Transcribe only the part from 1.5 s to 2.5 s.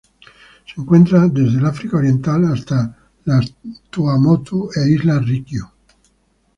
el África Oriental